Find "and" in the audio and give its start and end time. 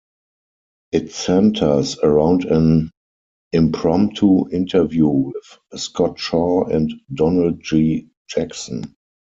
6.65-6.91